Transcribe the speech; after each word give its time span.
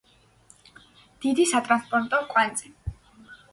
დიდი 1.27 1.45
სატრანსპორტო 1.53 2.23
კვანძი. 2.35 2.75